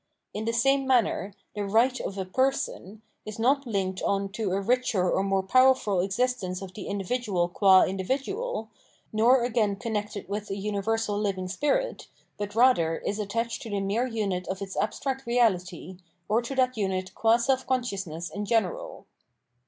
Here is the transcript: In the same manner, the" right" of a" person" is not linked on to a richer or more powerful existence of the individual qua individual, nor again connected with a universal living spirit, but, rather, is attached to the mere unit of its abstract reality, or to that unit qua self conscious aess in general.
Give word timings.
In 0.33 0.45
the 0.45 0.51
same 0.51 0.87
manner, 0.87 1.31
the" 1.53 1.63
right" 1.63 1.99
of 2.01 2.17
a" 2.17 2.25
person" 2.39 3.03
is 3.27 3.37
not 3.37 3.67
linked 3.67 4.01
on 4.01 4.29
to 4.29 4.51
a 4.51 4.59
richer 4.59 5.07
or 5.11 5.21
more 5.21 5.43
powerful 5.43 5.99
existence 5.99 6.59
of 6.63 6.73
the 6.73 6.87
individual 6.87 7.47
qua 7.47 7.83
individual, 7.85 8.69
nor 9.13 9.43
again 9.43 9.75
connected 9.75 10.27
with 10.27 10.49
a 10.49 10.55
universal 10.57 11.19
living 11.19 11.47
spirit, 11.47 12.07
but, 12.39 12.55
rather, 12.55 12.97
is 12.97 13.19
attached 13.19 13.61
to 13.61 13.69
the 13.69 13.79
mere 13.79 14.07
unit 14.07 14.47
of 14.47 14.59
its 14.59 14.75
abstract 14.75 15.27
reality, 15.27 15.97
or 16.27 16.41
to 16.41 16.55
that 16.55 16.75
unit 16.75 17.13
qua 17.13 17.37
self 17.37 17.67
conscious 17.67 18.07
aess 18.07 18.31
in 18.33 18.43
general. 18.45 19.05